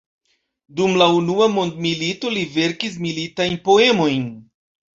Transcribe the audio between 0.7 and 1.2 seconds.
Dum la